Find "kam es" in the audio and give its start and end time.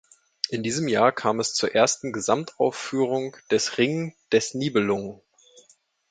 1.11-1.53